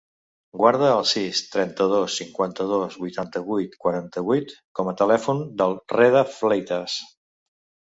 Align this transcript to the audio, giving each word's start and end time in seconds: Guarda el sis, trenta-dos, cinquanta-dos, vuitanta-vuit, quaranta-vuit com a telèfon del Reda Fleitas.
Guarda 0.59 0.87
el 0.93 1.03
sis, 1.09 1.41
trenta-dos, 1.55 2.15
cinquanta-dos, 2.21 2.97
vuitanta-vuit, 3.03 3.77
quaranta-vuit 3.85 4.57
com 4.81 4.91
a 4.93 4.97
telèfon 5.05 5.47
del 5.63 5.79
Reda 5.97 6.27
Fleitas. 6.41 6.99